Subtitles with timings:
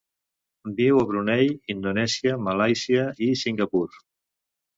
[0.77, 3.85] Viu a Brunei, Indonèsia, Malàisia i Singapur.